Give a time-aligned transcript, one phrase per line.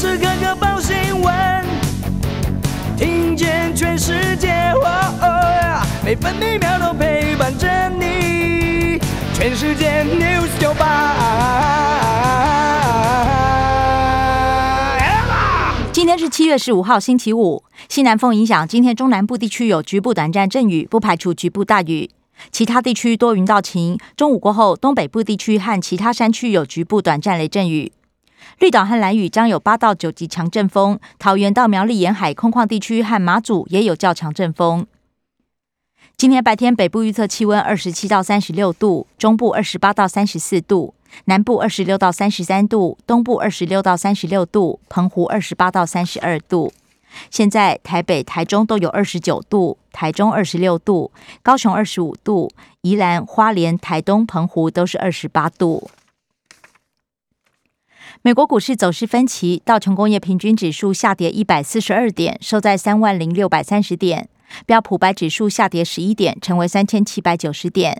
[0.00, 1.34] 时刻刻报新闻，
[2.96, 4.72] 听见全世界，
[6.02, 8.98] 每分每秒都陪伴着你。
[9.34, 11.16] 全世界 news 九八。
[15.92, 17.62] 今天是七月十五号，星期五。
[17.90, 22.08] 西南风影响，今天中南部地区有局部短暂阵雨，不排除局部大雨。
[22.50, 23.98] 其他地区多云到晴。
[24.16, 27.92] 中午过后，东北部地区和其他山区有局部短暂雷阵雨。
[28.58, 34.86] 绿岛和蓝屿将有八到九级强阵风，桃园到苗栗沿海空旷地区和马祖也有较强阵风。
[36.16, 40.92] 今天白天北部预测气温二十七到三十六度，中部二十八到三十四度，
[41.24, 46.72] 南部二十六到三十三度，东部二十六到三十六度，澎湖二十八到三十二度。
[47.30, 51.10] 现在台北、台中都有二十九度，台中二十六度，
[51.42, 52.50] 高雄二十五度，
[52.82, 55.90] 宜兰花莲、台东、澎湖都是二十八度。
[58.22, 64.26] 美国股市走势分歧，道琼工业平均指数下跌一百四十二点，收在三万零六百三十点；
[64.66, 67.94] 标普白指数下跌十一点，成为三千七百九十点；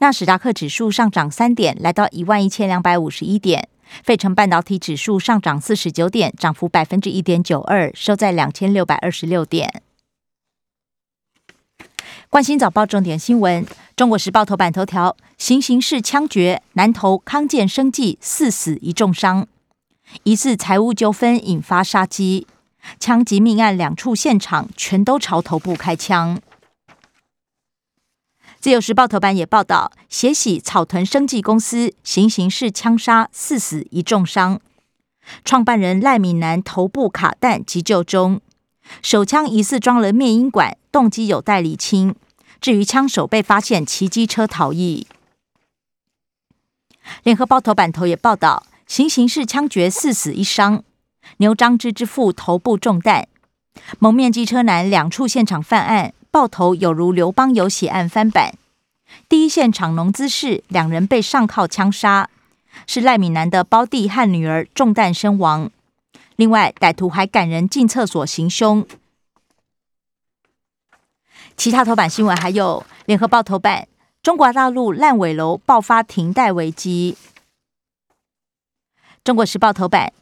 [0.00, 3.66] 纳史达克指数上涨三点，来到一万一千两百五十一点。
[4.02, 9.82] 费城半导体指数上涨四十九点，涨幅百分之一点九二，收在两千六百二十六点。
[12.28, 13.64] 关心早报重点新闻，
[13.96, 19.46] 《中国时报》头版头条：行刑式枪决，南投康健生计四死一重伤，
[20.24, 22.46] 疑似财务纠纷引发杀机，
[23.00, 26.40] 枪击命案两处现场全都朝头部开枪。
[28.60, 34.60] 自由时报头版也报道，血洗草屯生技公司行刑式枪杀，四死一重伤。
[35.44, 38.40] 创办人赖敏南头部卡弹急救中，
[39.02, 42.14] 手枪疑似装了灭音管，动机有待厘清。
[42.60, 45.08] 至于枪手被发现骑机车逃逸。
[47.24, 50.84] 联合报头版头也报道，行刑式枪决，四死一伤。
[51.38, 53.26] 牛张之之父头部中弹，
[53.98, 56.12] 蒙面机车男两处现场犯案。
[56.30, 58.52] 爆头有如刘邦有血案翻版，
[59.30, 62.28] 第一现场农资室两人被上铐枪杀，
[62.86, 65.70] 是赖敏南的胞弟和女儿中弹身亡。
[66.36, 68.86] 另外，歹徒还赶人进厕所行凶。
[71.56, 73.88] 其他头版新闻还有：联合报头版，
[74.22, 77.16] 中国大陆烂尾楼爆发停贷危机。
[79.24, 80.12] 中国时报头版，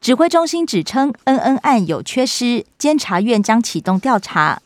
[0.00, 4.62] 指挥中心指称恩恩案有缺失，监察院将启动调查。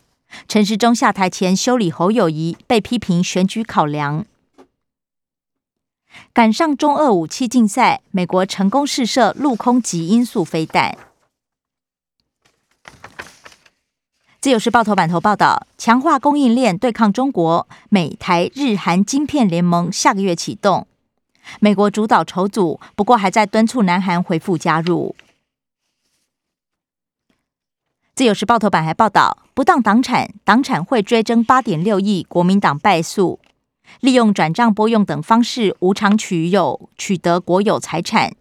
[0.46, 4.26] 陈时中下台前修理侯友谊，被批评选举考量。
[6.34, 10.98] 赶上中俄武器竞赛，美国成功试射陆空级音速飞弹。
[14.38, 20.86] 自由时报头版头报道，强化供应链对抗中国，美台日韩晶片联盟下个月启动，
[21.60, 25.14] 美国主导筹组，不过还在敦促南韩回复加入。
[28.14, 33.40] 自由时报头版还报道，不当党产，党产会追征八点六亿，国民党败诉，
[34.00, 38.34] 利用转账拨用等方式无偿取有取得国有财产。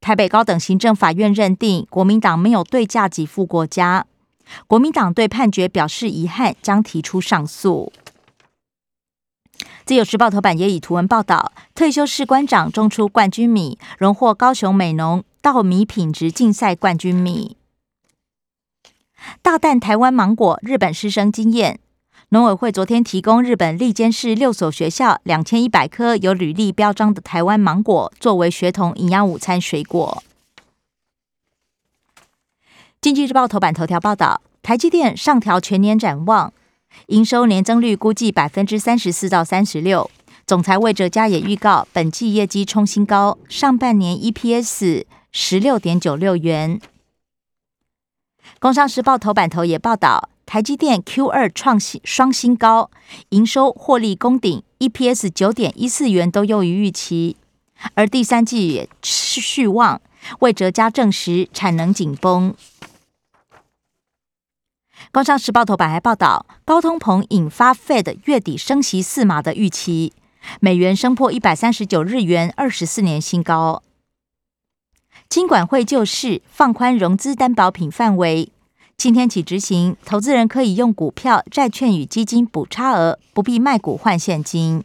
[0.00, 4.06] 台北高等行政法院认定国民党没有对价给付国家，
[4.68, 7.92] 国民党对判决表示遗憾，将提出上诉。
[9.86, 17.56] 自由时报头版也以图文报道，退休士官长种出冠军米，荣获高雄美农稻米品质竞赛冠军米。
[19.42, 21.78] 大啖台湾芒果，日本师生经验。
[22.30, 30.20] 农委会昨天提供日本利间市六所学校两千一百颗有履历标章的台湾芒果，作为学童营养午餐水果。
[33.00, 36.52] 经济日报头版头条报道，台积电上调全年展望，
[37.06, 40.10] 营收年增率估计百分之三十四到三十六。
[40.46, 46.80] 总裁魏哲嘉也预告，本季业绩冲新高，上半年 EPS 十六点九六元。
[48.60, 52.90] 工商时报头版头也报道，台积电 Q 二创新双新高，
[53.30, 57.36] 营收获利攻顶，EPS 九点一四元都优于预期，
[57.94, 60.00] 而第三季也续旺。
[60.40, 62.54] 魏哲家证实产能紧绷。
[65.12, 70.12] 工商时报头版还报道，高通膨引发 Fed 月底升息四码的预期，
[70.60, 73.82] 美元升破一百三十九日元，二十四年新高。
[75.28, 78.50] 金管会就事放宽融资担保品范围，
[78.96, 84.84] 今天起执行，投资人可以用股票、债券与基金补差额，不必卖股换现金。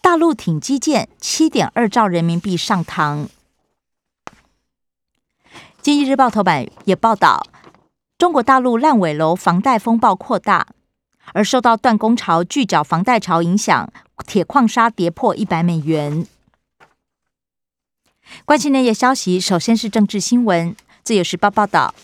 [0.00, 3.28] 大陆挺基建，七点二兆人民币上堂。
[5.80, 7.46] 经济日报头版也报道，
[8.18, 10.66] 中国大陆烂尾楼房贷风暴扩大，
[11.34, 13.92] 而受到断供潮、巨缴房贷潮影响，
[14.26, 16.26] 铁矿砂跌破一百美元。
[18.44, 20.74] 关心内页消息，首先是政治新闻。
[21.04, 21.94] 自由时报报道，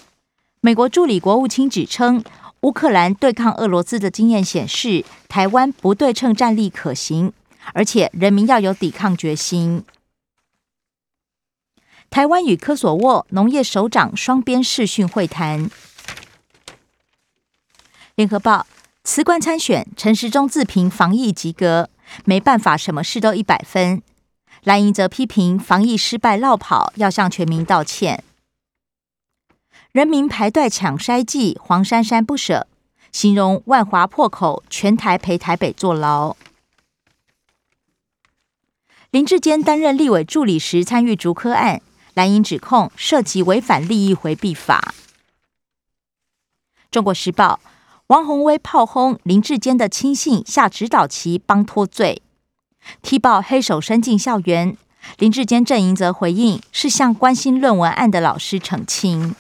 [0.61, 2.23] 美国助理国务卿指称，
[2.61, 7.33] 乌克兰对抗俄罗斯的经验显示，台湾不对称战力可行，
[7.73, 9.85] 而且人民要有抵抗决心。
[12.09, 15.69] 台湾与科索沃农业首长双边视讯会谈。
[18.17, 18.67] 联合报
[19.03, 21.91] 辞官参选，陈时中自评防疫及格，
[22.25, 24.01] 没办法，什么事都一百分。
[24.63, 28.23] 蓝营则批评防疫失败落跑，要向全民道歉。
[29.91, 32.69] 人民排队抢筛剂，黄珊珊不舍，
[33.11, 36.37] 形容万华破口，全台陪台北坐牢。
[39.11, 41.83] 林志坚担任立委助理时参与竹科案。
[42.15, 44.95] 蓝营指控涉及违反利益回避法。
[46.93, 47.59] 中国时报
[48.09, 52.21] 王宏威炮轰林志坚的亲信下指导棋帮脱罪，
[53.01, 54.77] 踢爆黑手伸进校园。
[55.19, 59.35] 林志坚阵营则回应是向关心论文案的老师澄清。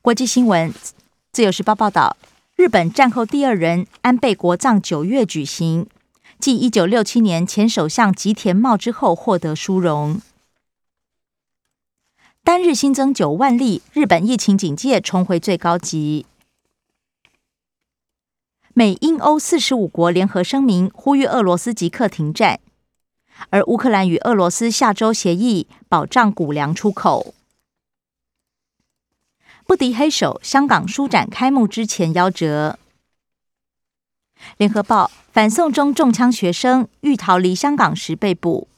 [0.00, 0.72] 国际新闻，
[1.32, 2.16] 自由时报报道，
[2.54, 5.88] 日本战后第二人安倍国葬九月举行。
[6.38, 10.20] 继一九六七年前首相吉田茂之后，获得殊荣。
[12.46, 16.26] 单日新增九万例，日本疫情警戒重回最高级。
[18.72, 22.60] 美英欧四十五国联合声明，呼吁俄罗斯即刻停战。
[23.50, 27.34] 而乌克兰与俄罗斯下周协议保障谷粮出口。
[29.66, 32.78] 不敌黑手，香港书展开幕之前夭折。
[34.56, 38.68] 联合报反送中中枪学生欲逃离香港时被捕，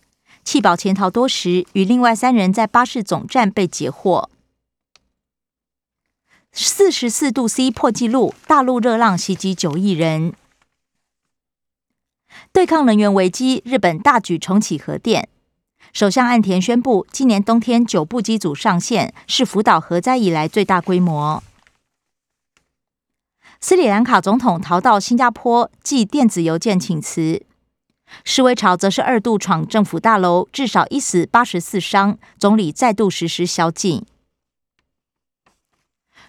[0.49, 4.31] 弃保潜逃多时，与另外三人在巴士总站被截获。
[6.53, 10.33] 四十四度 C 破纪录，大陆热浪袭击九亿人。
[12.51, 15.29] 对抗能源危机，日本大举重启核电。
[15.93, 21.43] 首相岸田宣布，今年冬天九部机组上线，是福岛核灾以来最大规模。
[23.61, 27.45] 斯里兰卡总统逃到新加坡寄电子邮件请辞，
[28.25, 34.05] 示威潮则是二度闯政府大楼，至少一死八十四伤，总理再度实施宵禁。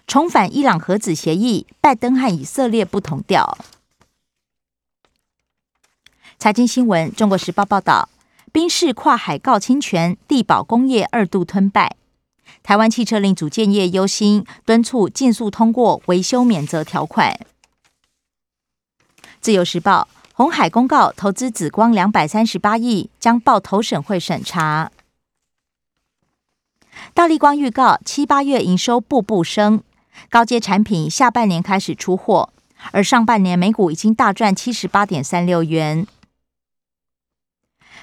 [0.06, 3.56] 重返伊朗核子协议，拜登和以色列不同调。
[6.38, 8.08] 财经新闻，中国时报报道，
[8.50, 11.96] 宾士跨海告侵权，地保工业二度吞败。
[12.62, 17.38] 台湾汽车零组件业忧心，敦促尽速通过维修免责条款。
[19.40, 20.08] 自由时报
[20.40, 24.90] 红海公告投资紫光两百三十八亿，将报投审会审查。
[27.12, 29.82] 大力光预告七八月营收步步升，
[30.30, 32.48] 高阶产品下半年开始出货，
[32.92, 36.06] 而上半年每股已经大赚七十八点三六元。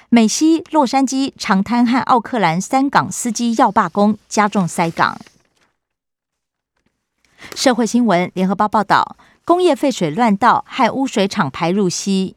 [0.08, 5.20] 美西、洛杉矶、长滩和奥克兰三港司机要罢工，加重塞港。
[7.56, 9.16] 社会新闻：联合报报道，
[9.48, 12.36] 工业废水乱倒，害污水厂排入溪。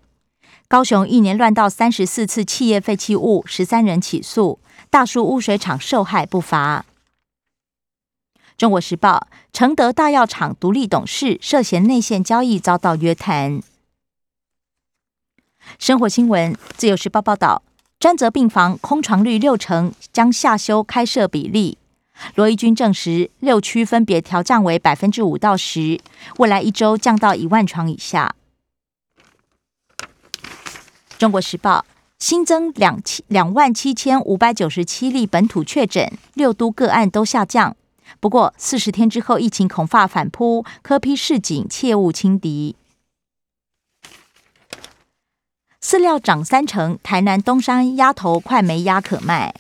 [0.70, 4.60] 高雄一年乱倒三十四次企业废弃物，十三人起诉，
[4.90, 6.86] 大数污水厂受害不乏。
[8.58, 13.62] 中国时报：承德大药厂独立董事涉嫌内线交易，遭到约谈。
[15.78, 17.62] 生活新闻，自由时报报道，
[18.00, 21.78] 专责病房空床率六成，将下修开设比例。
[22.36, 26.00] 罗义军证实，六区分别调降为百分之五到十，
[26.38, 28.36] 未来一周降到一万床以下。
[31.18, 31.86] 中国时报
[32.18, 37.76] 新增两七两万七千五百九十七例本土确诊，六都个案都下降。
[38.20, 42.76] 不过四十天之后，疫情恐怕反扑，科批市警切勿轻敌。
[45.82, 49.54] 饲料涨三成，台南东山鸭头快没鸭可卖。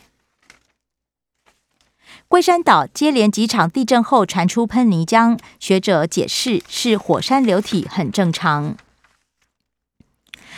[2.31, 8.77] 龟山岛接连几场地震后传出喷泥浆，学者解释是火山流体，很正常。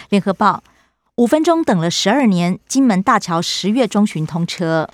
[0.10, 0.64] 联合报
[1.16, 4.88] 五分钟等了十二年，金门大桥十月中旬通车。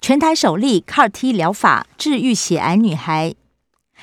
[0.00, 3.36] 全台首例 CAR-T 疗法治愈血癌女孩。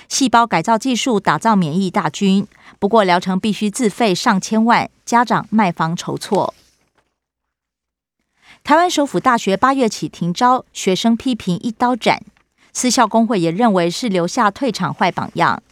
[0.08, 2.48] 细胞改造技术打造免疫大军，
[2.80, 6.54] 不过疗程必须自费上千万，家长卖房筹措。
[8.68, 12.22] 台湾首府大学八月起停招，学生批评一刀斩，
[12.74, 15.64] 私校工会也认为是留下退场坏榜样。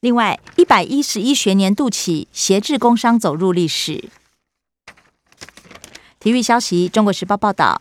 [0.00, 4.10] 另外，一百一十一学年度起，协制工商走入历史。
[6.18, 7.80] 体育消息，《中国时报》报道，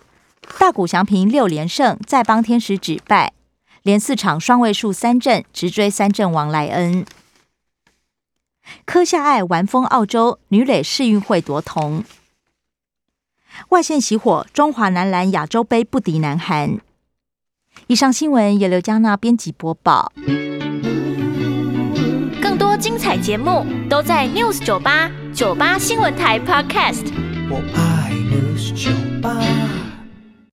[0.58, 3.34] 大谷翔平六连胜，再帮天使止败。
[3.82, 7.06] 连四场双位数三振，直追三振王莱恩。
[8.86, 12.06] 科夏爱玩疯澳洲，女垒世运会夺铜。
[13.70, 16.80] 外线熄火，中华男篮亚洲杯不敌南韩。
[17.88, 20.12] 以上新闻由刘嘉娜编辑播报。
[22.42, 27.06] 更多精彩节目都在 News 九八九八新闻台 Podcast。
[27.50, 28.92] 我爱 News 酒
[29.22, 29.69] 吧。